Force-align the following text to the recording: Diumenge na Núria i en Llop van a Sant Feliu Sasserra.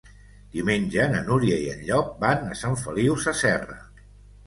Diumenge 0.55 1.05
na 1.11 1.19
Núria 1.27 1.61
i 1.67 1.69
en 1.75 1.85
Llop 1.91 2.11
van 2.25 2.51
a 2.57 2.61
Sant 2.65 2.81
Feliu 2.89 3.23
Sasserra. 3.29 3.83